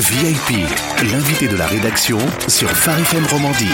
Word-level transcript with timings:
VIP, 0.00 0.64
l'invité 1.12 1.48
de 1.48 1.56
la 1.56 1.66
rédaction 1.66 2.18
sur 2.46 2.70
Phare 2.70 3.00
FM 3.00 3.26
Romandie. 3.26 3.66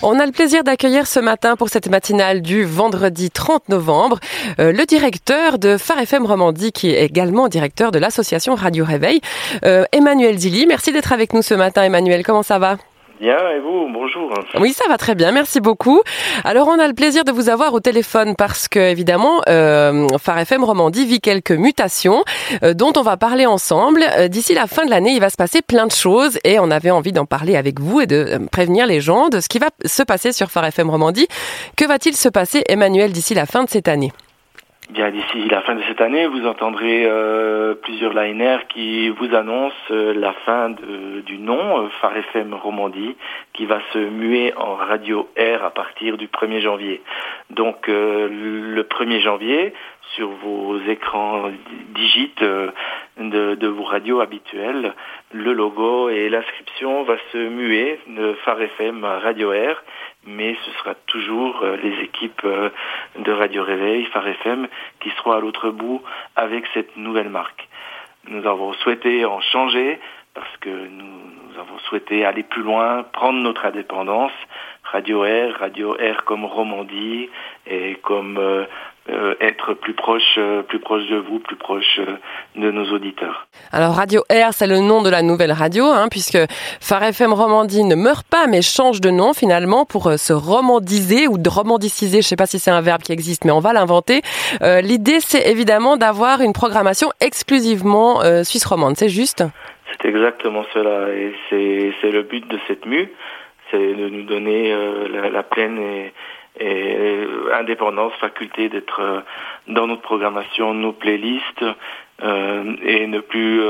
On 0.00 0.20
a 0.20 0.26
le 0.26 0.30
plaisir 0.30 0.62
d'accueillir 0.62 1.08
ce 1.08 1.18
matin 1.18 1.56
pour 1.56 1.70
cette 1.70 1.88
matinale 1.88 2.40
du 2.40 2.64
vendredi 2.64 3.30
30 3.32 3.68
novembre 3.68 4.20
euh, 4.60 4.70
le 4.70 4.86
directeur 4.86 5.58
de 5.58 5.76
Phare 5.76 5.98
FM 5.98 6.24
Romandie 6.24 6.70
qui 6.70 6.90
est 6.90 7.04
également 7.04 7.48
directeur 7.48 7.90
de 7.90 7.98
l'association 7.98 8.54
Radio 8.54 8.84
Réveil, 8.84 9.20
euh, 9.64 9.84
Emmanuel 9.90 10.36
Dilly. 10.36 10.66
Merci 10.68 10.92
d'être 10.92 11.12
avec 11.12 11.32
nous 11.32 11.42
ce 11.42 11.54
matin 11.54 11.82
Emmanuel, 11.82 12.22
comment 12.22 12.44
ça 12.44 12.60
va? 12.60 12.76
Bien, 13.22 13.38
et 13.50 13.60
vous, 13.60 13.86
bonjour. 13.92 14.34
Oui, 14.58 14.72
ça 14.72 14.82
va 14.88 14.98
très 14.98 15.14
bien, 15.14 15.30
merci 15.30 15.60
beaucoup. 15.60 16.02
Alors, 16.42 16.66
on 16.66 16.80
a 16.80 16.88
le 16.88 16.92
plaisir 16.92 17.22
de 17.22 17.30
vous 17.30 17.48
avoir 17.48 17.72
au 17.72 17.78
téléphone 17.78 18.34
parce 18.36 18.66
que, 18.66 18.80
évidemment, 18.80 19.42
euh, 19.48 20.08
Phare 20.20 20.40
FM 20.40 20.64
Romandie 20.64 21.06
vit 21.06 21.20
quelques 21.20 21.52
mutations 21.52 22.24
euh, 22.64 22.74
dont 22.74 22.92
on 22.96 23.02
va 23.02 23.16
parler 23.16 23.46
ensemble. 23.46 24.02
Euh, 24.18 24.26
D'ici 24.26 24.54
la 24.54 24.66
fin 24.66 24.84
de 24.84 24.90
l'année, 24.90 25.12
il 25.12 25.20
va 25.20 25.30
se 25.30 25.36
passer 25.36 25.62
plein 25.62 25.86
de 25.86 25.92
choses 25.92 26.36
et 26.42 26.58
on 26.58 26.68
avait 26.72 26.90
envie 26.90 27.12
d'en 27.12 27.24
parler 27.24 27.54
avec 27.54 27.78
vous 27.78 28.00
et 28.00 28.08
de 28.08 28.16
euh, 28.16 28.38
prévenir 28.50 28.88
les 28.88 29.00
gens 29.00 29.28
de 29.28 29.38
ce 29.38 29.48
qui 29.48 29.60
va 29.60 29.68
se 29.84 30.02
passer 30.02 30.32
sur 30.32 30.50
Phare 30.50 30.64
FM 30.64 30.90
Romandie. 30.90 31.28
Que 31.76 31.86
va-t-il 31.86 32.16
se 32.16 32.28
passer, 32.28 32.64
Emmanuel, 32.68 33.12
d'ici 33.12 33.34
la 33.34 33.46
fin 33.46 33.62
de 33.62 33.70
cette 33.70 33.86
année? 33.86 34.10
Bien, 34.92 35.10
d'ici 35.10 35.48
la 35.48 35.62
fin 35.62 35.74
de 35.74 35.80
cette 35.88 36.02
année, 36.02 36.26
vous 36.26 36.46
entendrez 36.46 37.06
euh, 37.06 37.74
plusieurs 37.74 38.12
liners 38.12 38.58
qui 38.68 39.08
vous 39.08 39.34
annoncent 39.34 39.74
euh, 39.90 40.12
la 40.12 40.34
fin 40.44 40.68
du 40.68 41.38
nom 41.38 41.80
euh, 41.80 41.88
Phare 42.02 42.14
FM 42.18 42.52
Romandie, 42.52 43.16
qui 43.54 43.64
va 43.64 43.80
se 43.94 43.98
muer 43.98 44.52
en 44.54 44.74
radio 44.74 45.30
R 45.38 45.64
à 45.64 45.70
partir 45.70 46.18
du 46.18 46.26
1er 46.26 46.60
janvier. 46.60 47.00
Donc, 47.48 47.88
euh, 47.88 48.28
le 48.28 48.82
1er 48.82 49.20
janvier, 49.20 49.72
sur 50.14 50.28
vos 50.28 50.78
écrans 50.86 51.50
digites 51.94 52.42
euh, 52.42 52.70
de, 53.18 53.54
de 53.54 53.66
vos 53.66 53.84
radios 53.84 54.20
habituelles, 54.20 54.94
le 55.32 55.52
logo 55.52 56.08
et 56.08 56.28
l'inscription 56.28 57.02
va 57.04 57.16
se 57.30 57.38
muer 57.38 58.00
de 58.06 58.34
Phare 58.44 58.62
FM 58.62 59.04
Radio 59.04 59.50
R, 59.50 59.82
mais 60.24 60.56
ce 60.64 60.70
sera 60.78 60.94
toujours 61.06 61.62
euh, 61.62 61.76
les 61.76 62.02
équipes 62.04 62.42
euh, 62.44 62.70
de 63.18 63.32
Radio 63.32 63.62
Réveil, 63.62 64.04
Phare 64.06 64.28
FM, 64.28 64.68
qui 65.00 65.10
seront 65.10 65.32
à 65.32 65.40
l'autre 65.40 65.70
bout 65.70 66.02
avec 66.36 66.64
cette 66.74 66.96
nouvelle 66.96 67.28
marque. 67.28 67.68
Nous 68.28 68.46
avons 68.46 68.72
souhaité 68.74 69.24
en 69.24 69.40
changer 69.40 69.98
parce 70.34 70.56
que 70.58 70.70
nous 70.70 71.58
avons 71.58 71.78
souhaité 71.80 72.24
aller 72.24 72.42
plus 72.42 72.62
loin, 72.62 73.02
prendre 73.02 73.40
notre 73.40 73.66
indépendance. 73.66 74.32
Radio 74.92 75.22
R, 75.22 75.58
Radio 75.58 75.92
R 75.92 76.24
comme 76.24 76.44
Romandie 76.44 77.30
et 77.66 77.96
comme 78.02 78.36
euh, 78.38 78.64
euh, 79.08 79.34
être 79.40 79.74
plus 79.74 79.94
proche, 79.94 80.22
euh, 80.38 80.62
plus 80.62 80.78
proche 80.78 81.08
de 81.08 81.16
vous, 81.16 81.38
plus 81.40 81.56
proche 81.56 81.98
euh, 81.98 82.16
de 82.56 82.70
nos 82.70 82.84
auditeurs. 82.92 83.48
Alors 83.72 83.94
Radio 83.96 84.20
R, 84.30 84.52
c'est 84.52 84.66
le 84.66 84.78
nom 84.78 85.02
de 85.02 85.10
la 85.10 85.22
nouvelle 85.22 85.50
radio, 85.50 85.86
hein, 85.86 86.08
puisque 86.10 86.38
Phare 86.80 87.04
FM 87.04 87.32
Romandie 87.32 87.84
ne 87.84 87.94
meurt 87.94 88.26
pas, 88.28 88.46
mais 88.46 88.62
change 88.62 89.00
de 89.00 89.10
nom 89.10 89.32
finalement 89.32 89.84
pour 89.84 90.08
euh, 90.08 90.16
se 90.16 90.32
romandiser 90.32 91.26
ou 91.26 91.38
de 91.38 91.48
romandiciser. 91.48 92.22
Je 92.22 92.28
sais 92.28 92.36
pas 92.36 92.46
si 92.46 92.58
c'est 92.58 92.70
un 92.70 92.80
verbe 92.80 93.02
qui 93.02 93.12
existe, 93.12 93.44
mais 93.44 93.52
on 93.52 93.60
va 93.60 93.72
l'inventer. 93.72 94.22
Euh, 94.62 94.80
L'idée, 94.82 95.20
c'est 95.20 95.50
évidemment 95.50 95.96
d'avoir 95.96 96.40
une 96.42 96.52
programmation 96.52 97.08
exclusivement 97.20 98.22
euh, 98.22 98.44
suisse 98.44 98.66
romande. 98.66 98.96
C'est 98.96 99.08
juste? 99.08 99.42
C'est 100.00 100.08
exactement 100.08 100.64
cela 100.72 101.12
et 101.12 101.32
c'est 102.00 102.10
le 102.10 102.22
but 102.22 102.46
de 102.48 102.58
cette 102.66 102.86
mue, 102.86 103.10
c'est 103.72 103.94
de 103.94 104.08
nous 104.08 104.22
donner 104.22 104.72
euh, 104.72 105.30
la, 105.32 105.42
pleine 105.42 105.78
et, 105.80 106.12
euh, 106.60 107.48
indépendance, 107.54 108.12
faculté 108.20 108.68
d'être 108.68 109.00
euh, 109.00 109.20
dans 109.66 109.88
notre 109.88 110.02
programmation, 110.02 110.74
nos 110.74 110.92
playlists 110.92 111.64
et 112.84 113.06
ne 113.08 113.18
plus 113.18 113.60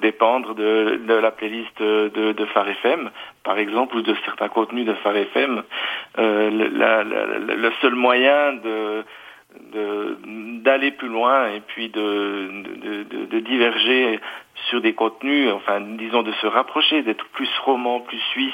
dépendre 0.00 0.54
de, 0.54 1.00
la 1.20 1.32
playlist 1.32 1.82
de, 1.82 2.30
de 2.30 2.44
Phare 2.44 2.68
FM, 2.68 3.10
par 3.42 3.58
exemple, 3.58 3.96
ou 3.96 4.02
de 4.02 4.14
certains 4.24 4.48
contenus 4.48 4.86
de 4.86 4.92
Phare 5.02 5.16
FM. 5.16 5.64
Le, 6.16 7.70
seul 7.80 7.96
moyen 7.96 8.52
de- 8.52 9.02
d'aller 9.72 10.90
plus 10.90 11.08
loin 11.08 11.48
et 11.48 11.60
puis 11.60 11.88
de, 11.88 12.50
de, 13.30 13.40
diverger 13.40 14.20
sur 14.68 14.80
des 14.80 14.92
contenus, 14.92 15.50
enfin 15.52 15.80
disons 15.80 16.22
de 16.22 16.32
se 16.32 16.46
rapprocher, 16.46 17.02
d'être 17.02 17.24
plus 17.32 17.48
roman, 17.64 18.00
plus 18.00 18.20
suisse, 18.32 18.52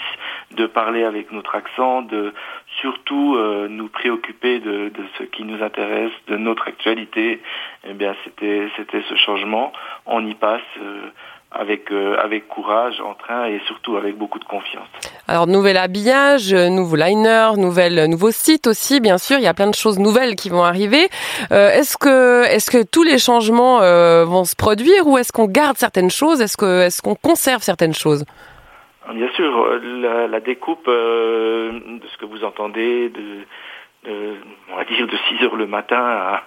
de 0.53 0.66
parler 0.66 1.04
avec 1.04 1.32
notre 1.32 1.54
accent, 1.54 2.03
de 2.03 2.32
surtout 2.81 3.37
euh, 3.37 3.69
nous 3.69 3.88
préoccuper 3.88 4.60
de, 4.60 4.88
de 4.88 5.04
ce 5.19 5.25
qui 5.25 5.44
nous 5.44 5.62
intéresse, 5.62 6.12
de 6.28 6.37
notre 6.37 6.69
actualité. 6.69 7.41
Eh 7.88 7.92
bien, 7.94 8.14
c'était 8.25 8.69
c'était 8.76 9.03
ce 9.03 9.16
changement. 9.16 9.72
On 10.06 10.25
y 10.26 10.34
passe 10.34 10.62
euh, 10.81 11.10
avec 11.50 11.91
euh, 11.91 12.16
avec 12.22 12.47
courage, 12.48 13.00
en 13.00 13.14
train 13.14 13.47
et 13.47 13.60
surtout 13.66 13.97
avec 13.97 14.16
beaucoup 14.16 14.38
de 14.38 14.44
confiance. 14.44 14.86
Alors 15.26 15.47
nouvel 15.47 15.76
habillage, 15.76 16.53
euh, 16.53 16.69
nouveau 16.69 16.97
liner, 16.97 17.50
nouvel 17.56 18.06
nouveau 18.09 18.31
site 18.31 18.66
aussi, 18.66 19.00
bien 19.00 19.19
sûr. 19.19 19.38
Il 19.38 19.44
y 19.44 19.47
a 19.47 19.54
plein 19.54 19.70
de 19.70 19.75
choses 19.75 19.98
nouvelles 19.98 20.34
qui 20.34 20.50
vont 20.50 20.62
arriver. 20.62 21.08
Euh, 21.50 21.70
est-ce 21.70 21.97
que 21.97 22.44
est-ce 22.44 22.70
que 22.70 22.84
tous 22.84 23.03
les 23.03 23.19
changements 23.19 23.81
euh, 23.81 24.25
vont 24.25 24.44
se 24.44 24.56
produire 24.56 25.06
ou 25.06 25.16
est-ce 25.16 25.32
qu'on 25.32 25.47
garde 25.47 25.76
certaines 25.78 26.10
choses? 26.10 26.41
Est-ce 26.42 26.56
que 26.56 26.82
est-ce 26.82 27.00
qu'on 27.00 27.14
conserve 27.14 27.62
certaines 27.62 27.94
choses? 27.94 28.25
Bien 29.14 29.28
sûr, 29.34 29.64
euh, 29.64 29.81
la, 30.03 30.26
la 30.26 30.41
découpe 30.41 30.87
euh, 30.87 31.72
de 31.72 32.06
ce 32.12 32.19
que 32.19 32.26
vous 32.26 32.44
entendez, 32.44 33.08
de, 33.08 33.47
de, 34.10 34.37
on 34.70 34.76
va 34.76 34.84
dire 34.84 35.06
de 35.06 35.16
6 35.38 35.44
heures 35.44 35.56
le 35.56 35.66
matin 35.66 35.97
à, 35.97 36.42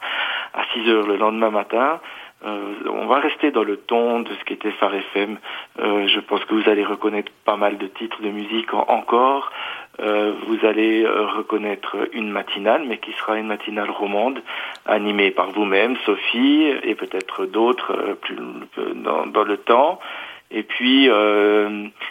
à 0.53 0.63
6 0.73 0.87
heures 0.89 1.07
le 1.07 1.17
lendemain 1.17 1.49
matin, 1.49 1.99
euh, 2.43 2.73
on 2.89 3.05
va 3.05 3.19
rester 3.19 3.51
dans 3.51 3.63
le 3.63 3.77
ton 3.77 4.21
de 4.21 4.29
ce 4.39 4.43
qu'était 4.45 4.71
Phare 4.71 4.95
FM. 4.95 5.37
Euh, 5.79 6.07
je 6.07 6.19
pense 6.19 6.43
que 6.45 6.55
vous 6.55 6.69
allez 6.69 6.83
reconnaître 6.83 7.31
pas 7.45 7.55
mal 7.57 7.77
de 7.77 7.87
titres 7.87 8.21
de 8.21 8.29
musique 8.29 8.73
en- 8.73 8.85
encore. 8.87 9.51
Euh, 9.99 10.33
vous 10.47 10.65
allez 10.65 11.05
reconnaître 11.05 11.95
une 12.13 12.31
matinale, 12.31 12.83
mais 12.87 12.97
qui 12.97 13.11
sera 13.13 13.37
une 13.37 13.47
matinale 13.47 13.91
romande, 13.91 14.41
animée 14.85 15.31
par 15.31 15.51
vous-même, 15.51 15.95
Sophie, 16.05 16.71
et 16.83 16.95
peut-être 16.95 17.45
d'autres 17.45 18.17
plus 18.21 18.37
dans, 18.95 19.43
le 19.43 19.57
temps. 19.57 19.99
Et 20.49 20.63
puis 20.63 21.09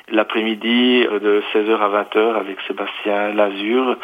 l'après-midi 0.09 1.05
de 1.05 1.43
16h 1.53 1.77
à 1.79 1.89
20h 2.05 2.37
avec 2.37 2.59
Sébastien 2.67 3.33
Lazure 3.35 3.97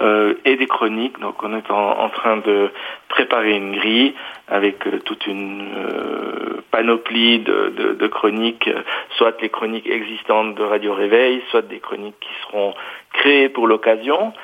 euh, 0.00 0.34
et 0.44 0.56
des 0.56 0.66
chroniques. 0.66 1.18
Donc 1.20 1.42
on 1.42 1.56
est 1.56 1.70
en 1.70 2.08
train 2.10 2.38
de 2.38 2.70
préparer 3.16 3.56
une 3.56 3.74
grille 3.74 4.14
avec 4.46 4.86
euh, 4.86 4.98
toute 4.98 5.26
une 5.26 5.72
euh, 5.74 6.60
panoplie 6.70 7.38
de, 7.38 7.94
de, 7.98 8.06
chroniques, 8.08 8.68
soit 9.16 9.40
les 9.40 9.48
chroniques 9.48 9.88
existantes 9.88 10.54
de 10.54 10.62
Radio 10.62 10.92
Réveil, 10.92 11.42
soit 11.50 11.62
des 11.62 11.80
chroniques 11.80 12.20
qui 12.20 12.34
seront 12.42 12.74
créées 13.14 13.48
pour 13.48 13.66
l'occasion, 13.66 14.34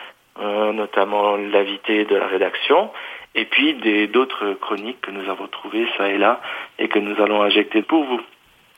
euh, 0.40 0.72
notamment 0.72 1.36
l'invité 1.36 2.06
de 2.06 2.16
la 2.16 2.26
rédaction, 2.26 2.90
et 3.34 3.44
puis 3.44 3.74
d'autres 4.08 4.54
chroniques 4.54 5.02
que 5.02 5.10
nous 5.10 5.28
avons 5.28 5.48
trouvées 5.48 5.86
ça 5.98 6.08
et 6.08 6.16
là 6.16 6.40
et 6.78 6.88
que 6.88 6.98
nous 6.98 7.22
allons 7.22 7.42
injecter 7.42 7.82
pour 7.82 8.04
vous. 8.04 8.20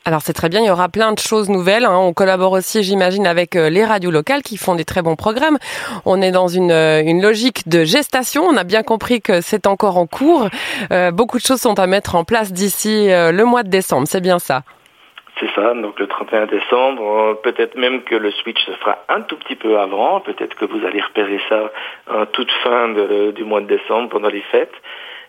Alors 0.07 0.21
c'est 0.21 0.35
très 0.35 0.51
bien, 0.51 0.61
il 0.61 0.67
y 0.67 0.71
aura 0.71 0.91
plein 0.91 1.13
de 1.13 1.19
choses 1.19 1.49
nouvelles. 1.49 1.87
hein. 1.87 1.97
On 1.97 2.13
collabore 2.13 2.53
aussi, 2.53 2.83
j'imagine, 2.83 3.27
avec 3.27 3.57
euh, 3.57 3.71
les 3.71 3.87
radios 3.87 4.11
locales 4.11 4.43
qui 4.43 4.59
font 4.59 4.75
des 4.75 4.85
très 4.85 5.01
bons 5.01 5.17
programmes. 5.17 5.57
On 6.05 6.21
est 6.21 6.31
dans 6.31 6.47
une, 6.47 6.73
euh, 6.73 7.03
une 7.03 7.23
logique 7.23 7.67
de 7.69 7.85
gestation. 7.85 8.43
On 8.45 8.57
a 8.59 8.65
bien 8.65 8.83
compris 8.83 9.23
que 9.23 9.41
c'est 9.41 9.67
encore 9.67 9.97
en 9.97 10.07
cours. 10.07 10.49
Euh, 10.93 11.11
beaucoup 11.11 11.39
de 11.39 11.43
choses 11.43 11.63
sont 11.63 11.79
à 11.79 11.87
mettre 11.87 12.17
en 12.17 12.25
place 12.25 12.53
d'ici 12.53 13.09
le 13.09 13.45
mois 13.45 13.63
de 13.63 13.71
décembre. 13.71 14.07
C'est 14.07 14.21
bien 14.21 14.39
ça? 14.39 14.63
C'est 15.41 15.51
ça, 15.55 15.75
donc 15.75 15.99
le 15.99 16.07
31 16.07 16.47
décembre, 16.47 17.41
peut-être 17.43 17.77
même 17.77 18.03
que 18.03 18.15
le 18.15 18.31
switch 18.31 18.65
se 18.67 18.73
fera 18.73 18.99
un 19.09 19.23
tout 19.23 19.37
petit 19.37 19.57
peu 19.57 19.81
avant, 19.81 20.21
peut-être 20.21 20.55
que 20.55 20.65
vous 20.65 20.87
allez 20.87 21.01
repérer 21.01 21.41
ça 21.49 21.73
en 22.09 22.27
toute 22.27 22.53
fin 22.63 22.95
du 23.35 23.43
mois 23.43 23.61
de 23.61 23.67
décembre 23.67 24.11
pendant 24.11 24.29
les 24.29 24.43
fêtes, 24.53 24.73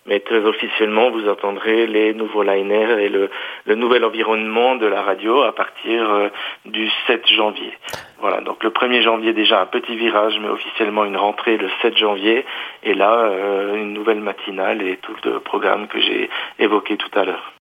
mais 0.06 0.20
très 0.20 0.44
officiellement 0.46 1.10
vous 1.12 1.28
entendrez 1.28 1.88
les 1.88 2.14
nouveaux 2.14 2.44
liners 2.44 3.04
et 3.04 3.10
le, 3.10 3.30
le 3.66 3.76
nouvel 3.76 4.06
environnement 4.06 4.76
de 4.76 4.86
la 4.86 5.02
radio 5.02 5.42
à 5.44 5.54
partir 5.54 6.10
euh, 6.10 6.30
du 6.66 6.90
7 7.08 7.28
janvier. 7.28 7.74
Voilà, 8.20 8.42
donc 8.42 8.64
le 8.64 8.70
1er 8.70 9.02
janvier 9.02 9.34
déjà 9.34 9.62
un 9.62 9.66
petit 9.66 9.96
virage, 9.96 10.40
mais 10.42 10.50
officiellement 10.50 11.06
une 11.06 11.18
rentrée 11.18 11.58
le 11.58 11.70
7 11.82 11.98
janvier, 11.98 12.46
et 12.84 12.94
là 12.94 13.14
euh, 13.26 13.76
une 13.76 13.94
nouvelle 13.94 14.22
matinale 14.22 14.82
et 14.82 14.98
tout 14.98 15.16
le 15.24 15.40
programme 15.40 15.88
que 15.88 16.00
j'ai 16.00 16.30
évoqué 16.60 16.98
tout 16.98 17.20
à 17.20 17.26
l'heure. 17.26 17.55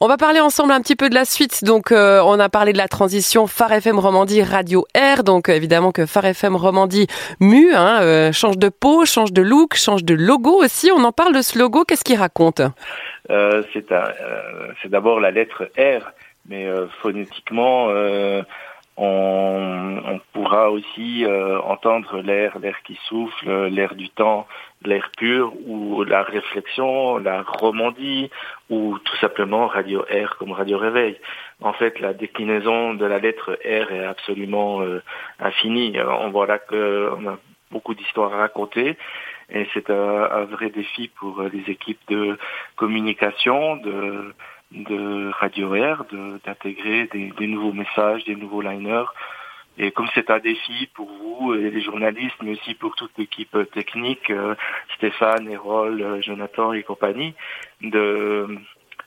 On 0.00 0.08
va 0.08 0.16
parler 0.16 0.40
ensemble 0.40 0.72
un 0.72 0.80
petit 0.80 0.96
peu 0.96 1.08
de 1.08 1.14
la 1.14 1.24
suite. 1.24 1.64
Donc, 1.64 1.92
euh, 1.92 2.20
on 2.24 2.38
a 2.38 2.48
parlé 2.48 2.72
de 2.72 2.78
la 2.78 2.88
transition 2.88 3.46
Phare 3.46 3.72
FM 3.72 3.98
Romandie 3.98 4.42
Radio 4.42 4.86
R. 4.96 5.24
Donc, 5.24 5.48
euh, 5.48 5.52
évidemment 5.52 5.92
que 5.92 6.06
Phare 6.06 6.26
FM 6.26 6.56
Romandie 6.56 7.06
mue, 7.40 7.74
hein, 7.74 8.00
euh, 8.02 8.32
change 8.32 8.58
de 8.58 8.68
peau, 8.68 9.04
change 9.04 9.32
de 9.32 9.42
look, 9.42 9.74
change 9.74 10.04
de 10.04 10.14
logo 10.14 10.62
aussi. 10.62 10.90
On 10.92 11.04
en 11.04 11.12
parle 11.12 11.34
de 11.34 11.42
ce 11.42 11.58
logo. 11.58 11.84
Qu'est-ce 11.84 12.04
qu'il 12.04 12.18
raconte? 12.18 12.62
C'est 13.28 14.88
d'abord 14.88 15.20
la 15.20 15.30
lettre 15.30 15.70
R, 15.78 16.12
mais 16.48 16.68
phonétiquement, 17.00 17.88
on, 18.96 20.00
on 20.04 20.20
pourra 20.32 20.70
aussi 20.70 21.24
euh, 21.24 21.60
entendre 21.60 22.20
l'air, 22.20 22.58
l'air 22.58 22.76
qui 22.84 22.98
souffle, 23.08 23.68
l'air 23.68 23.94
du 23.94 24.10
temps, 24.10 24.46
l'air 24.84 25.10
pur, 25.16 25.52
ou 25.66 26.04
la 26.04 26.22
réflexion, 26.22 27.18
la 27.18 27.42
romandie, 27.42 28.30
ou 28.68 28.98
tout 28.98 29.16
simplement 29.16 29.66
Radio 29.66 30.02
R 30.02 30.36
comme 30.38 30.52
Radio 30.52 30.78
Réveil. 30.78 31.16
en 31.62 31.72
fait, 31.72 32.00
la 32.00 32.12
déclinaison 32.12 32.94
de 32.94 33.06
la 33.06 33.18
lettre 33.18 33.58
R 33.64 33.92
est 33.92 34.04
absolument 34.04 34.82
euh, 34.82 35.02
infinie. 35.40 35.96
On 36.00 36.30
voit 36.30 36.46
là 36.46 36.58
qu'on 36.58 37.28
a 37.28 37.38
beaucoup 37.70 37.94
d'histoires 37.94 38.34
à 38.34 38.38
raconter 38.38 38.96
et 39.50 39.66
c'est 39.74 39.90
un, 39.90 40.44
vrai 40.44 40.70
défi 40.70 41.08
pour 41.08 41.42
les 41.42 41.70
équipes 41.70 42.00
de 42.08 42.38
communication, 42.76 43.76
de, 43.76 44.34
de 44.72 45.30
Radio 45.30 45.74
Air, 45.74 46.04
d'intégrer 46.44 47.08
des, 47.12 47.30
des, 47.30 47.46
nouveaux 47.46 47.72
messages, 47.72 48.24
des 48.24 48.36
nouveaux 48.36 48.62
liners. 48.62 49.04
Et 49.78 49.90
comme 49.90 50.08
c'est 50.14 50.30
un 50.30 50.38
défi 50.38 50.88
pour 50.94 51.10
vous 51.10 51.54
et 51.54 51.70
les 51.70 51.80
journalistes, 51.80 52.36
mais 52.42 52.52
aussi 52.52 52.74
pour 52.74 52.94
toute 52.94 53.16
l'équipe 53.16 53.56
technique, 53.72 54.30
euh, 54.30 54.54
Stéphane, 54.96 55.50
Erol, 55.50 56.22
Jonathan 56.22 56.72
et 56.74 56.82
compagnie, 56.82 57.34
de 57.80 58.58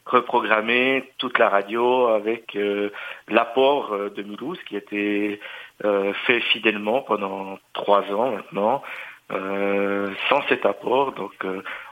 reprogrammer 0.06 1.12
toute 1.18 1.40
la 1.40 1.50
radio 1.50 2.08
avec 2.08 2.56
euh, 2.56 2.90
l'apport 3.28 3.94
euh, 3.94 4.10
de 4.10 4.22
Mulhouse 4.22 4.60
qui 4.68 4.76
a 4.76 4.78
été 4.78 5.40
euh, 5.84 6.14
fait 6.26 6.40
fidèlement 6.42 7.02
pendant 7.02 7.58
trois 7.74 8.04
ans 8.14 8.32
maintenant. 8.32 8.84
Sans 9.30 10.42
cet 10.50 10.66
apport, 10.66 11.14
donc 11.14 11.46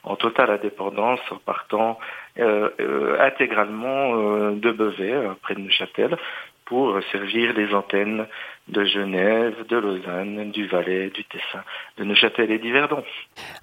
en 0.03 0.15
totale 0.15 0.51
indépendance, 0.51 1.19
en 1.31 1.37
partant 1.37 1.97
intégralement 2.37 4.51
de 4.51 4.71
Beauvais, 4.71 5.15
près 5.41 5.55
de 5.55 5.61
Neuchâtel, 5.61 6.17
pour 6.73 6.97
servir 7.11 7.53
les 7.53 7.71
antennes 7.75 8.25
de 8.67 8.83
Genève, 8.83 9.53
de 9.69 9.77
Lausanne, 9.77 10.49
du 10.49 10.65
Valais, 10.67 11.11
du 11.11 11.23
Tessin, 11.25 11.63
de 11.99 12.03
Neuchâtel 12.03 12.49
et 12.49 12.57
d'Yverdon. 12.57 13.03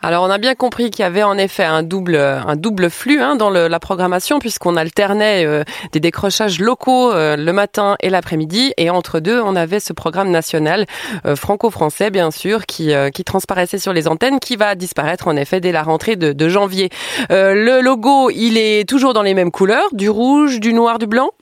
Alors 0.00 0.22
on 0.22 0.30
a 0.30 0.38
bien 0.38 0.54
compris 0.54 0.90
qu'il 0.90 1.02
y 1.02 1.06
avait 1.06 1.24
en 1.24 1.36
effet 1.36 1.64
un 1.64 1.82
double, 1.82 2.14
un 2.14 2.54
double 2.54 2.88
flux 2.88 3.20
hein, 3.20 3.34
dans 3.34 3.50
le, 3.50 3.66
la 3.66 3.80
programmation 3.80 4.38
puisqu'on 4.38 4.76
alternait 4.76 5.44
euh, 5.44 5.64
des 5.90 5.98
décrochages 5.98 6.60
locaux 6.60 7.12
euh, 7.12 7.34
le 7.34 7.52
matin 7.52 7.96
et 7.98 8.10
l'après-midi 8.10 8.74
et 8.76 8.90
entre 8.90 9.18
deux 9.18 9.40
on 9.40 9.56
avait 9.56 9.80
ce 9.80 9.92
programme 9.92 10.30
national 10.30 10.86
euh, 11.26 11.34
franco-français 11.34 12.12
bien 12.12 12.30
sûr 12.30 12.64
qui, 12.64 12.92
qui 13.12 13.24
transparaissait 13.24 13.78
sur 13.78 13.92
les 13.92 14.06
antennes 14.06 14.38
qui 14.38 14.54
va 14.54 14.76
disparaître 14.76 15.26
en 15.26 15.34
effet 15.34 15.60
dès 15.60 15.72
la 15.72 15.82
rentrée 15.82 16.14
de, 16.14 16.32
de 16.32 16.48
janvier. 16.48 16.90
le 17.28 17.80
logo 17.80 18.30
il 18.30 18.56
est 18.56 18.88
toujours 18.88 19.14
dans 19.14 19.22
les 19.22 19.34
mêmes 19.34 19.50
couleurs, 19.50 19.88
du 19.92 20.08
rouge, 20.08 20.60
du 20.60 20.72
noir, 20.72 21.00
du 21.00 21.08
blanc? 21.08 21.32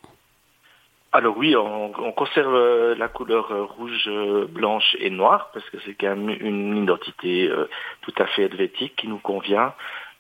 Alors 1.11 1.39
oui, 1.39 1.57
on, 1.57 2.13
conserve 2.13 2.55
euh, 2.55 2.95
la 2.95 3.09
couleur 3.09 3.51
euh, 3.51 3.65
rouge, 3.65 4.05
euh, 4.09 4.47
blanche 4.47 4.95
et 4.99 5.09
noire 5.09 5.51
parce 5.55 5.69
que 5.71 5.79
c'est 5.87 5.95
quand 5.95 6.15
même 6.15 6.29
une 6.29 6.77
identité 6.77 7.51
tout 8.03 8.13
à 8.19 8.27
fait 8.27 8.43
helvétique 8.43 8.95
qui 8.97 9.09
nous 9.09 9.19
convient. 9.19 9.75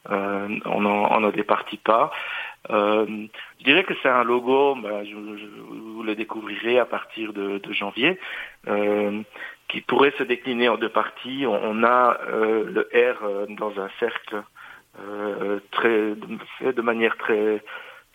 on 0.09 0.81
n'en 0.81 1.23
on 1.23 1.31
départit 1.31 1.77
pas. 1.77 2.11
je 2.71 3.65
dirais 3.65 3.85
que 3.85 3.95
c'est 4.03 4.09
un 4.09 4.25
logo, 4.25 4.77
ben, 4.77 5.05
je, 5.05 5.15
vous 5.15 6.03
le 6.03 6.15
découvrirez 6.15 6.79
à 6.79 6.87
partir 6.87 7.35
de, 7.35 7.61
janvier, 7.73 8.19
qui 9.69 9.81
pourrait 9.83 10.15
se 10.17 10.23
décliner 10.23 10.71
en 10.71 10.79
deux 10.79 10.89
parties. 10.89 11.45
On, 11.47 11.85
a 11.85 12.19
le 12.31 12.89
R 12.95 13.47
dans 13.51 13.79
un 13.79 13.91
cercle 14.01 14.43
très 15.71 16.15
fait 16.59 16.73
de 16.73 16.83
manière 16.83 17.17
très 17.19 17.63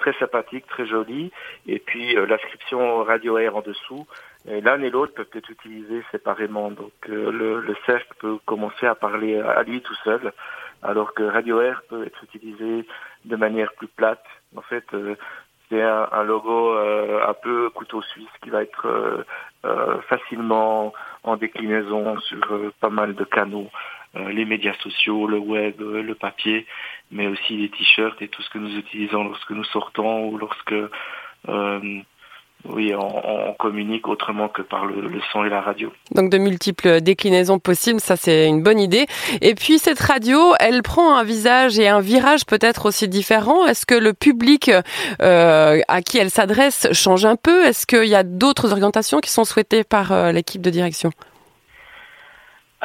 très 0.04 0.20
sympathique, 0.20 0.68
très 0.68 0.86
joli. 0.86 1.32
Et 1.66 1.80
puis 1.80 2.18
euh, 2.18 2.26
l'inscription 2.26 3.04
Radio 3.04 3.38
Air 3.38 3.56
en 3.56 3.62
dessous. 3.62 4.06
L'un 4.46 4.82
et 4.82 4.90
l'autre 4.90 5.14
peuvent 5.14 5.30
être 5.34 5.50
utilisés 5.50 6.04
séparément. 6.12 6.70
Donc 6.70 6.92
euh, 7.08 7.32
le, 7.32 7.62
le 7.62 7.76
cercle 7.86 8.14
peut 8.20 8.38
commencer 8.46 8.86
à 8.86 8.96
parler 8.96 9.40
à 9.40 9.64
lui 9.64 9.82
tout 9.82 9.96
seul, 10.04 10.34
alors 10.82 11.14
que 11.14 11.24
Radio 11.24 11.62
Air 11.62 11.82
peut 11.88 12.06
être 12.06 12.22
utilisé 12.26 12.86
de 13.24 13.36
manière 13.38 13.72
plus 13.74 13.88
plate. 13.88 14.26
En 14.58 14.62
fait, 14.62 14.84
euh, 14.94 15.16
c'est 15.70 15.82
un, 15.82 16.10
un, 16.12 16.24
logo 16.24 16.74
un 16.74 17.34
peu 17.42 17.70
couteau 17.70 18.02
suisse 18.02 18.36
qui 18.44 18.50
va 18.50 18.62
être 18.62 19.26
facilement 20.10 20.94
en 21.24 21.38
déclinaison 21.38 22.20
sur 22.20 22.72
pas 22.82 22.90
mal 22.90 23.16
de 23.16 23.24
canaux. 23.24 23.70
Euh, 24.16 24.32
les 24.32 24.46
médias 24.46 24.76
sociaux, 24.84 25.26
le 25.26 25.40
web, 25.40 25.82
euh, 25.82 26.04
le 26.04 26.14
papier, 26.14 26.68
mais 27.12 27.26
aussi 27.26 27.58
les 27.58 27.70
t-shirts 27.70 28.22
et 28.22 28.28
tout 28.28 28.44
ce 28.44 28.50
que 28.52 28.60
nous 28.60 28.78
utilisons 28.78 29.24
lorsque 29.24 29.50
nous 29.50 29.64
sortons 29.64 30.28
ou 30.28 30.38
lorsque 30.38 30.76
euh, 31.50 31.80
oui, 32.66 32.94
on, 32.96 33.54
communique 33.58 34.08
autrement 34.08 34.50
que 34.50 34.62
par 34.62 34.86
le, 34.86 35.20
son 35.32 35.44
et 35.44 35.50
la 35.50 35.62
radio. 35.62 35.92
Donc 36.12 36.30
de 36.30 36.38
multiples 36.38 37.02
déclinaisons 37.02 37.58
possibles, 37.58 38.00
ça 38.00 38.16
c'est 38.16 38.48
une 38.48 38.62
bonne 38.62 38.80
idée. 38.80 39.08
Et 39.42 39.56
puis 39.56 39.80
cette 39.80 40.00
radio, 40.00 40.54
elle 40.60 40.84
prend 40.84 41.16
un 41.16 41.24
visage 41.24 41.80
et 41.80 41.88
un 41.88 42.00
virage 42.00 42.46
peut-être 42.46 42.86
aussi 42.86 43.08
différent. 43.08 43.66
Est-ce 43.66 43.88
que 43.88 43.96
le 43.96 44.14
public 44.14 44.70
à 45.20 46.02
qui 46.06 46.20
elle 46.20 46.30
s'adresse 46.30 46.88
change 46.94 47.26
un 47.26 47.36
peu? 47.36 47.66
Est-ce 47.66 47.88
qu'il 47.88 48.08
y 48.08 48.16
a 48.16 48.24
d'autres 48.24 48.72
orientations 48.72 49.20
qui 49.20 49.32
sont 49.32 49.44
souhaitées 49.44 49.84
par 49.84 50.32
l'équipe 50.32 50.62
de 50.62 50.70
direction? 50.70 51.12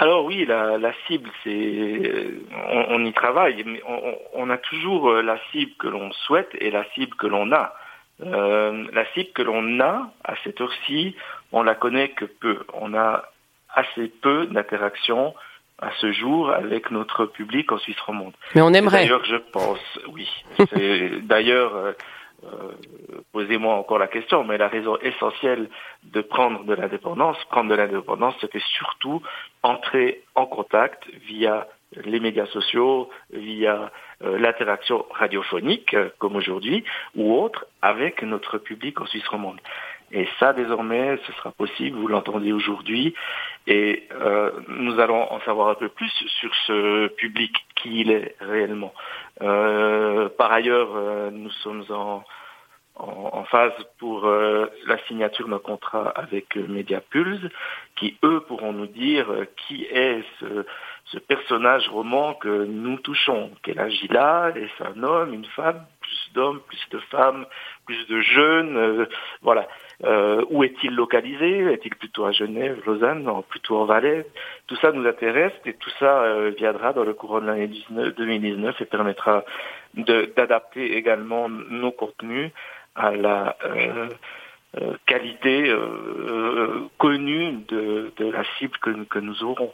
Alors 0.01 0.25
oui, 0.25 0.47
la, 0.47 0.79
la 0.79 0.93
cible, 1.09 1.29
c'est 1.43 2.31
on, 2.71 2.85
on, 2.91 3.05
y 3.05 3.13
travaille, 3.13 3.65
mais 3.67 3.83
on, 3.85 4.15
on, 4.35 4.49
a 4.49 4.57
toujours 4.57 5.11
euh, 5.11 5.23
la 5.23 5.39
cible 5.51 5.73
que 5.77 5.89
l'on 5.89 6.13
souhaite 6.13 6.51
et 6.61 6.71
la 6.71 6.85
cible 6.95 7.17
que 7.17 7.27
l'on 7.27 7.51
a. 7.51 7.75
Euh, 8.25 8.87
la 8.93 9.05
cible 9.07 9.31
que 9.35 9.43
l'on 9.43 9.81
a 9.81 10.09
à 10.23 10.35
cette 10.45 10.61
heure-ci, 10.61 11.17
on 11.51 11.65
la 11.65 11.75
connaît 11.75 12.11
que 12.11 12.27
peu. 12.27 12.61
On 12.75 12.95
a 12.95 13.25
assez 13.75 14.07
peu 14.07 14.47
d'interactions 14.47 15.35
à 15.81 15.91
ce 16.01 16.13
jour 16.13 16.51
avec 16.51 16.93
notre 16.93 17.27
public 17.27 17.73
en 17.73 17.79
Suisse 17.79 17.99
romande. 18.07 18.35
Mais 18.55 18.61
on 18.61 18.73
aimerait. 18.73 19.03
D'ailleurs, 19.03 19.25
je 19.25 19.37
pense, 19.51 19.99
oui. 20.13 20.29
D'ailleurs, 21.23 21.95
euh, 22.45 22.73
posez-moi 23.33 23.75
encore 23.75 23.99
la 23.99 24.07
question, 24.07 24.45
mais 24.45 24.59
la 24.59 24.69
raison 24.69 24.97
essentielle 24.99 25.69
de 26.05 26.21
prendre 26.21 26.65
de 26.65 26.75
l'indépendance, 26.75 27.37
prendre 27.51 27.71
de 27.71 27.75
l'indépendance, 27.75 28.35
c'était 28.41 28.63
surtout 28.77 29.23
entrer 29.63 30.23
en 30.35 30.47
contact 30.47 31.05
via 31.27 31.67
les 32.05 32.21
médias 32.21 32.47
sociaux, 32.47 33.09
via 33.31 33.91
euh, 34.23 34.39
l'interaction 34.39 35.07
radiophonique, 35.11 35.95
euh, 35.95 36.11
comme 36.19 36.37
aujourd'hui, 36.37 36.85
ou 37.17 37.35
autre, 37.35 37.67
avec 37.83 38.23
notre 38.23 38.59
public 38.59 39.01
en 39.01 39.07
Suisse 39.07 39.27
romande. 39.29 39.61
Et 40.13 40.27
ça, 40.39 40.53
désormais, 40.53 41.19
ce 41.27 41.33
sera 41.33 41.53
possible, 41.53 41.99
vous 41.99 42.09
l'entendez 42.09 42.53
aujourd'hui, 42.53 43.15
et 43.67 44.09
euh, 44.13 44.51
nous 44.69 44.99
allons 45.01 45.31
en 45.31 45.41
savoir 45.41 45.69
un 45.69 45.75
peu 45.75 45.89
plus 45.89 46.11
sur 46.41 46.55
ce 46.67 47.09
public, 47.09 47.55
qui 47.77 48.01
il 48.01 48.11
est 48.11 48.35
réellement. 48.41 48.95
Euh, 49.43 50.29
par 50.31 50.51
ailleurs, 50.53 50.97
euh, 50.97 51.31
nous 51.31 51.51
sommes 51.51 51.85
en, 51.91 52.25
en, 52.97 53.45
phase 53.45 53.73
pour 53.99 54.27
euh, 54.27 54.67
la 54.87 54.99
signature 55.07 55.49
d'un 55.49 55.59
contrat 55.59 56.09
avec 56.09 56.57
Mediapulse, 56.57 57.43
qui, 57.97 58.17
eux, 58.25 58.41
pourront 58.49 58.73
nous 58.73 58.87
dire 58.87 59.29
qui 59.57 59.85
est 59.85 60.25
ce, 60.41 60.65
ce 61.05 61.19
personnage 61.19 61.89
roman 61.89 62.35
que 62.35 62.65
nous 62.65 62.99
touchons. 62.99 63.51
Quel 63.63 63.79
âge 63.79 64.03
Est-ce 64.03 64.85
un 64.85 65.03
homme, 65.03 65.35
une 65.35 65.45
femme? 65.45 65.85
D'hommes, 66.33 66.61
plus 66.67 66.89
de 66.91 66.99
femmes, 67.11 67.47
plus 67.87 68.07
de 68.09 68.21
jeunes 68.21 69.07
Voilà. 69.43 69.69
Euh, 70.05 70.45
où 70.51 70.63
est-il 70.63 70.95
localisé? 70.95 71.73
Est-il 71.73 71.95
plutôt 71.97 72.25
à 72.25 72.33
Genève, 72.33 72.81
Lausanne, 72.87 73.25
non, 73.25 73.43
plutôt 73.43 73.79
en 73.79 73.85
Valais? 73.85 74.27
Tout 74.69 74.77
ça 74.77 74.93
nous 74.93 75.07
intéresse 75.07 75.53
et 75.65 75.75
tout 75.75 75.91
ça 75.99 76.23
euh, 76.23 76.53
viendra 76.57 76.93
dans 76.93 77.05
le 77.05 77.15
courant 77.15 77.41
de 77.41 77.47
l'année 77.47 77.69
2019 78.17 78.81
et 78.81 78.85
permettra 78.85 79.45
d'adapter 79.95 80.97
également 80.97 81.49
nos 81.49 81.91
contenus 81.91 82.53
à 82.95 83.11
la 83.11 83.57
euh, 83.65 84.09
euh, 84.77 84.95
qualité 85.07 85.71
euh, 85.71 86.89
connue 86.99 87.53
de, 87.69 88.13
de, 88.17 88.31
la 88.31 88.45
cible 88.59 88.77
que, 88.79 88.91
que 89.05 89.19
nous 89.19 89.43
aurons. 89.43 89.73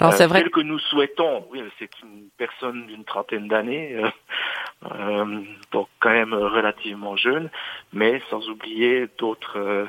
Alors 0.00 0.14
c'est 0.14 0.26
vrai. 0.26 0.40
Celle 0.40 0.50
que 0.50 0.60
nous 0.60 0.80
souhaitons, 0.80 1.46
oui, 1.52 1.62
c'est 1.78 1.90
une 2.02 2.28
personne 2.36 2.86
d'une 2.86 3.04
trentaine 3.04 3.46
d'années, 3.46 3.96
donc 5.70 5.88
quand 6.00 6.10
même 6.10 6.34
relativement 6.34 7.16
jeune, 7.16 7.50
mais 7.92 8.20
sans 8.30 8.48
oublier 8.48 9.08
d'autres 9.18 9.86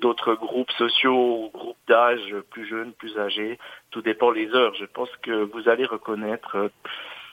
d'autres 0.00 0.34
groupes 0.34 0.70
sociaux 0.72 1.44
ou 1.44 1.50
groupes 1.52 1.76
d'âge 1.88 2.34
plus 2.50 2.68
jeunes, 2.68 2.92
plus 2.92 3.18
âgés. 3.18 3.58
Tout 3.90 4.00
dépend 4.00 4.30
les 4.30 4.54
heures. 4.54 4.74
Je 4.76 4.84
pense 4.84 5.10
que 5.22 5.42
vous 5.52 5.68
allez 5.68 5.84
reconnaître 5.84 6.70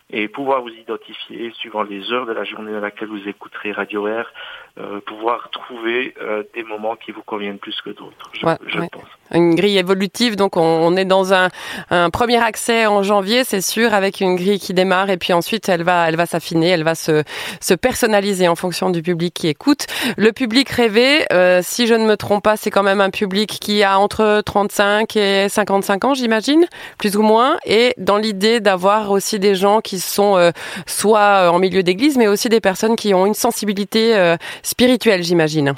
et 0.09 0.27
pouvoir 0.27 0.61
vous 0.61 0.69
identifier 0.69 1.51
suivant 1.51 1.83
les 1.83 2.11
heures 2.11 2.25
de 2.25 2.31
la 2.31 2.43
journée 2.43 2.71
dans 2.71 2.79
laquelle 2.79 3.09
vous 3.09 3.27
écouterez 3.27 3.71
Radio 3.71 4.07
Air, 4.07 4.31
euh, 4.77 5.01
pouvoir 5.01 5.49
trouver 5.49 6.13
euh, 6.21 6.43
des 6.53 6.63
moments 6.63 6.95
qui 6.95 7.11
vous 7.11 7.23
conviennent 7.23 7.59
plus 7.59 7.79
que 7.81 7.89
d'autres, 7.89 8.29
je, 8.33 8.45
je 8.67 8.79
pense. 8.87 9.16
Une 9.33 9.55
grille 9.55 9.77
évolutive, 9.77 10.35
donc 10.35 10.57
on, 10.57 10.95
est 10.95 11.05
dans 11.05 11.33
un, 11.33 11.49
un, 11.89 12.09
premier 12.09 12.37
accès 12.37 12.85
en 12.85 13.03
janvier, 13.03 13.43
c'est 13.43 13.61
sûr, 13.61 13.93
avec 13.93 14.21
une 14.21 14.35
grille 14.35 14.59
qui 14.59 14.73
démarre 14.73 15.09
et 15.09 15.17
puis 15.17 15.33
ensuite 15.33 15.67
elle 15.69 15.83
va, 15.83 16.07
elle 16.07 16.15
va 16.15 16.25
s'affiner, 16.25 16.69
elle 16.69 16.83
va 16.83 16.95
se, 16.95 17.23
se 17.59 17.73
personnaliser 17.73 18.47
en 18.47 18.55
fonction 18.55 18.89
du 18.89 19.01
public 19.01 19.33
qui 19.33 19.47
écoute. 19.47 19.87
Le 20.17 20.31
public 20.31 20.69
rêvé, 20.69 21.25
euh, 21.33 21.61
si 21.63 21.87
je 21.87 21.93
ne 21.93 22.05
me 22.05 22.15
trompe 22.15 22.43
pas, 22.43 22.57
c'est 22.57 22.71
quand 22.71 22.83
même 22.83 23.01
un 23.01 23.09
public 23.09 23.57
qui 23.59 23.83
a 23.83 23.99
entre 23.99 24.41
35 24.45 25.15
et 25.15 25.49
55 25.49 26.05
ans, 26.05 26.13
j'imagine, 26.13 26.65
plus 26.97 27.17
ou 27.17 27.21
moins, 27.21 27.57
et 27.65 27.93
dans 27.97 28.17
l'idée 28.17 28.59
d'avoir 28.59 29.11
aussi 29.11 29.39
des 29.39 29.55
gens 29.55 29.81
qui 29.81 29.99
sont 29.99 30.37
euh, 30.37 30.51
soit 30.85 31.51
en 31.51 31.59
milieu 31.59 31.83
d'église, 31.83 32.17
mais 32.17 32.27
aussi 32.27 32.49
des 32.49 32.61
personnes 32.61 32.95
qui 32.95 33.13
ont 33.13 33.25
une 33.25 33.33
sensibilité 33.33 34.15
euh, 34.15 34.37
spirituelle, 34.63 35.23
j'imagine. 35.23 35.73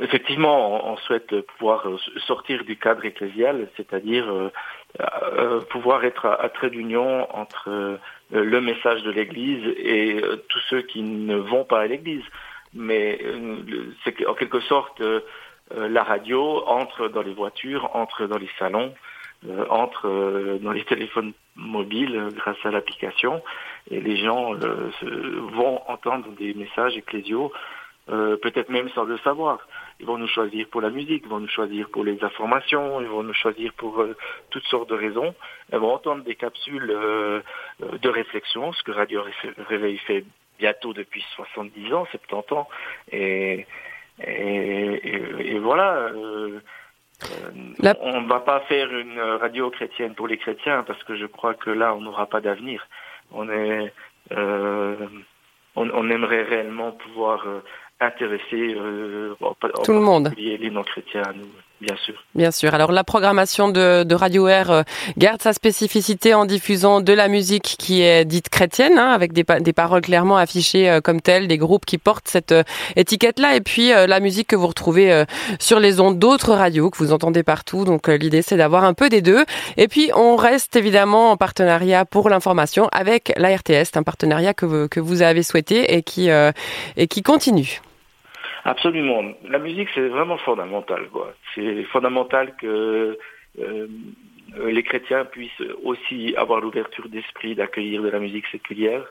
Effectivement, 0.00 0.90
on, 0.90 0.96
souhaite 0.98 1.40
pouvoir 1.42 1.86
sortir 2.26 2.64
du 2.64 2.76
cadre 2.76 3.04
ecclésial, 3.04 3.68
c'est-à-dire 3.76 4.26
pouvoir 5.70 6.04
être 6.04 6.26
à, 6.26 6.48
trait 6.48 6.70
d'union 6.70 7.26
entre 7.36 7.98
le 8.30 8.60
message 8.60 9.02
de 9.02 9.10
l'Église 9.10 9.64
et 9.78 10.20
tous 10.48 10.60
ceux 10.68 10.82
qui 10.82 11.02
ne 11.02 11.36
vont 11.36 11.64
pas 11.64 11.80
à 11.80 11.86
l'Église. 11.86 12.24
Mais 12.74 13.20
c'est 14.04 14.26
en 14.26 14.34
quelque 14.34 14.60
sorte 14.60 15.02
la 15.74 16.02
radio 16.02 16.62
entre 16.66 17.08
dans 17.08 17.22
les 17.22 17.34
voitures, 17.34 17.90
entre 17.94 18.26
dans 18.26 18.38
les 18.38 18.50
salons, 18.58 18.94
entre 19.68 20.58
dans 20.60 20.72
les 20.72 20.84
téléphones 20.84 21.32
mobiles 21.56 22.28
grâce 22.34 22.58
à 22.64 22.70
l'application 22.70 23.42
et 23.90 24.00
les 24.00 24.16
gens 24.16 24.54
vont 24.54 25.80
entendre 25.88 26.28
des 26.38 26.54
messages 26.54 26.96
ecclésiaux 26.96 27.52
euh, 28.10 28.36
peut-être 28.36 28.70
même 28.70 28.88
sans 28.90 29.04
le 29.04 29.18
savoir. 29.18 29.58
Ils 30.00 30.06
vont 30.06 30.16
nous 30.16 30.28
choisir 30.28 30.66
pour 30.68 30.80
la 30.80 30.88
musique, 30.88 31.24
ils 31.26 31.28
vont 31.28 31.40
nous 31.40 31.48
choisir 31.48 31.90
pour 31.90 32.04
les 32.04 32.24
informations, 32.24 33.02
ils 33.02 33.06
vont 33.06 33.22
nous 33.22 33.34
choisir 33.34 33.70
pour 33.74 34.00
euh, 34.00 34.16
toutes 34.48 34.64
sortes 34.64 34.88
de 34.88 34.94
raisons. 34.94 35.34
Ils 35.72 35.78
vont 35.78 35.92
entendre 35.92 36.24
des 36.24 36.36
capsules 36.36 36.90
euh, 36.90 37.42
de 37.80 38.08
réflexion, 38.08 38.72
ce 38.72 38.82
que 38.82 38.92
Radio 38.92 39.22
Réveil 39.68 39.98
fait 39.98 40.24
bientôt 40.58 40.94
depuis 40.94 41.22
70 41.36 41.92
ans, 41.92 42.06
70 42.10 42.54
ans. 42.54 42.68
Et, 43.12 43.66
et, 44.26 45.52
et, 45.54 45.58
voilà. 45.58 46.10
On 48.00 48.20
ne 48.22 48.28
va 48.28 48.40
pas 48.40 48.60
faire 48.60 48.90
une 48.90 49.20
radio 49.20 49.68
chrétienne 49.70 50.14
pour 50.14 50.28
les 50.28 50.38
chrétiens 50.38 50.82
parce 50.82 51.02
que 51.04 51.14
je 51.14 51.26
crois 51.26 51.54
que 51.54 51.70
là, 51.70 51.94
on 51.94 52.00
n'aura 52.00 52.26
pas 52.26 52.40
d'avenir. 52.40 52.86
On 53.32 53.50
est, 53.50 53.92
on, 54.30 55.10
on, 55.76 56.10
aimerait 56.10 56.42
réellement 56.42 56.92
pouvoir 56.92 57.46
intéresser 58.00 58.74
euh, 58.76 59.34
tout 59.84 59.92
le 59.92 60.00
monde, 60.00 60.32
les 60.36 60.70
non-chrétiens 60.70 61.22
nous, 61.36 61.46
bien 61.82 61.96
sûr. 61.96 62.14
Bien 62.34 62.50
sûr. 62.50 62.74
Alors 62.74 62.92
la 62.92 63.04
programmation 63.04 63.68
de, 63.68 64.04
de 64.04 64.14
Radio 64.14 64.48
Air 64.48 64.70
euh, 64.70 64.82
garde 65.18 65.42
sa 65.42 65.52
spécificité 65.52 66.32
en 66.32 66.46
diffusant 66.46 67.02
de 67.02 67.12
la 67.12 67.28
musique 67.28 67.76
qui 67.78 68.00
est 68.00 68.24
dite 68.24 68.48
chrétienne, 68.48 68.98
hein, 68.98 69.10
avec 69.10 69.34
des, 69.34 69.44
des, 69.60 69.72
paroles 69.74 70.00
clairement 70.00 70.38
affichées 70.38 70.88
euh, 70.88 71.00
comme 71.02 71.20
telles, 71.20 71.46
des 71.46 71.58
groupes 71.58 71.84
qui 71.84 71.98
portent 71.98 72.28
cette 72.28 72.54
étiquette-là, 72.96 73.54
et 73.54 73.60
puis 73.60 73.90
la 73.90 74.20
musique 74.20 74.48
que 74.48 74.56
vous 74.56 74.66
retrouvez 74.66 75.24
sur 75.58 75.78
les 75.78 76.00
ondes 76.00 76.18
d'autres 76.18 76.54
radios 76.54 76.90
que 76.90 76.96
vous 76.96 77.12
entendez 77.12 77.42
partout. 77.42 77.84
Donc 77.84 78.08
l'idée 78.08 78.42
c'est 78.42 78.56
d'avoir 78.56 78.84
un 78.84 78.94
peu 78.94 79.08
des 79.08 79.20
deux. 79.20 79.44
Et 79.76 79.88
puis 79.88 80.10
on 80.14 80.36
reste 80.36 80.76
évidemment 80.76 81.32
en 81.32 81.36
partenariat 81.36 82.04
pour 82.04 82.30
l'information 82.30 82.88
avec 82.92 83.32
la 83.36 83.54
RTS, 83.54 83.96
un 83.96 84.02
partenariat 84.02 84.54
que 84.54 84.66
vous, 84.66 84.88
que 84.88 85.00
vous 85.00 85.22
avez 85.22 85.42
souhaité 85.42 85.94
et 85.94 86.02
qui 86.02 86.30
et 86.96 87.06
qui 87.06 87.22
continue. 87.22 87.80
Absolument. 88.64 89.32
La 89.48 89.58
musique, 89.58 89.88
c'est 89.94 90.08
vraiment 90.08 90.36
fondamental. 90.38 91.08
C'est 91.54 91.84
fondamental 91.84 92.54
que 92.56 93.18
euh, 93.58 93.86
les 94.66 94.82
chrétiens 94.82 95.24
puissent 95.24 95.62
aussi 95.82 96.34
avoir 96.36 96.60
l'ouverture 96.60 97.08
d'esprit 97.08 97.54
d'accueillir 97.54 98.02
de 98.02 98.08
la 98.08 98.18
musique 98.18 98.46
séculière, 98.48 99.04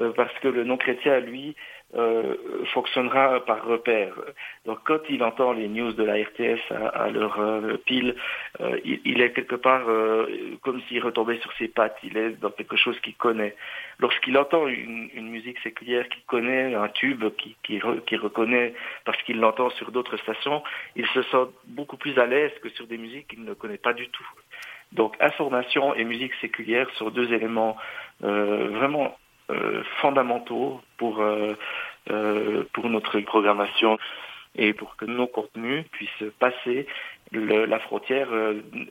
euh, 0.00 0.12
parce 0.12 0.36
que 0.40 0.48
le 0.48 0.64
non-chrétien, 0.64 1.20
lui, 1.20 1.54
euh, 1.94 2.36
fonctionnera 2.72 3.44
par 3.44 3.66
repère. 3.66 4.14
Donc 4.64 4.78
quand 4.84 5.00
il 5.10 5.22
entend 5.22 5.52
les 5.52 5.68
news 5.68 5.92
de 5.92 6.02
la 6.02 6.14
RTS 6.14 6.72
à, 6.94 7.10
leur 7.10 7.38
euh, 7.38 7.76
pile, 7.84 8.16
euh, 8.62 8.80
il, 8.82 9.20
est 9.20 9.32
quelque 9.32 9.56
part 9.56 9.84
comme 10.62 10.80
s'il 10.88 11.02
retombait 11.04 11.38
sur 11.40 11.52
ses 11.58 11.68
pattes, 11.68 11.98
il 12.02 12.16
est 12.16 12.40
dans 12.40 12.50
quelque 12.50 12.76
chose 12.76 12.98
qu'il 13.00 13.14
connaît. 13.14 13.54
Lorsqu'il 13.98 14.38
entend 14.38 14.66
une, 14.68 15.28
musique 15.28 15.58
séculière 15.58 16.08
qu'il 16.08 16.22
connaît, 16.22 16.74
un 16.74 16.88
tube 16.88 17.24
qu'il 17.36 17.56
qui, 17.62 18.16
reconnaît 18.16 18.72
parce 19.04 19.22
qu'il 19.24 19.38
l'entend 19.38 19.68
sur 19.70 19.92
d'autres 19.92 20.16
stations, 20.16 20.62
il 20.96 21.06
se 21.08 21.22
sent 21.24 21.46
beaucoup 21.66 21.98
plus 21.98 22.18
à 22.18 22.24
l'aise 22.24 22.52
que 22.62 22.70
sur 22.70 22.86
des 22.86 22.96
musiques 22.96 23.28
qu'il 23.28 23.44
ne 23.44 23.52
connaît 23.52 23.76
pas 23.76 23.92
du 23.92 24.08
tout. 24.08 24.26
Donc 24.92 25.14
information 25.20 25.94
et 25.94 26.04
musique 26.04 26.32
séculière 26.40 26.88
sont 26.96 27.10
deux 27.10 27.32
éléments 27.34 27.76
vraiment 28.20 29.06
euh, 29.06 29.08
fondamentaux 30.00 30.80
pour, 30.96 31.20
euh, 31.20 31.54
euh, 32.10 32.64
pour 32.72 32.88
notre 32.88 33.18
programmation 33.20 33.98
et 34.54 34.72
pour 34.72 34.96
que 34.96 35.04
nos 35.04 35.26
contenus 35.26 35.84
puissent 35.92 36.30
passer 36.38 36.86
la 37.32 37.78
frontière 37.78 38.28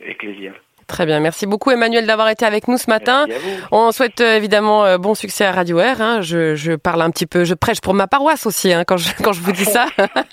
ecclésiale. 0.01 0.55
Très 0.87 1.05
bien, 1.05 1.19
merci 1.19 1.45
beaucoup 1.45 1.69
Emmanuel 1.69 2.07
d'avoir 2.07 2.27
été 2.29 2.43
avec 2.43 2.67
nous 2.67 2.77
ce 2.77 2.89
matin. 2.89 3.27
On 3.71 3.91
souhaite 3.91 4.19
évidemment 4.19 4.97
bon 4.97 5.13
succès 5.13 5.45
à 5.45 5.51
Radio 5.51 5.77
Air. 5.77 6.01
Hein. 6.01 6.21
Je, 6.21 6.55
je, 6.55 6.73
parle 6.73 7.03
un 7.03 7.11
petit 7.11 7.27
peu, 7.27 7.45
je 7.45 7.53
prêche 7.53 7.79
pour 7.79 7.93
ma 7.93 8.07
paroisse 8.07 8.47
aussi 8.47 8.73
hein, 8.73 8.83
quand, 8.83 8.97
je, 8.97 9.09
quand 9.23 9.31
je 9.31 9.41
vous 9.41 9.51
dis 9.51 9.65
ça. 9.65 9.85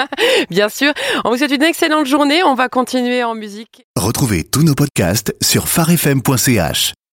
bien 0.51 0.71
sûr. 0.71 0.93
On 1.27 1.31
vous 1.31 1.37
souhaite 1.37 1.53
une 1.53 1.63
excellente 1.63 2.07
journée. 2.07 2.43
On 2.43 2.55
va 2.55 2.71
continuer 2.71 3.23
en 3.23 3.35
musique. 3.35 3.85
Retrouvez 3.95 4.43
tous 4.43 4.63
nos 4.63 4.75
podcasts 4.75 5.37
sur 5.43 5.69
farfm.ch. 5.69 6.95